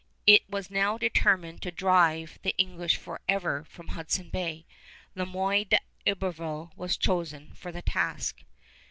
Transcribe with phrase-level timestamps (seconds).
[0.25, 4.65] It was now determined to drive the English forever from Hudson Bay.
[5.13, 5.67] Le Moyne
[6.05, 8.43] d'Iberville was chosen for the task.